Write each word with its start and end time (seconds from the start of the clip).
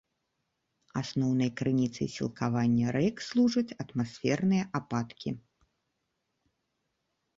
Асноўнай 1.01 1.49
крыніцай 1.59 2.07
сілкавання 2.15 2.87
рэк 2.97 3.15
служаць 3.29 3.75
атмасферныя 3.83 4.63
ападкі. 4.81 5.39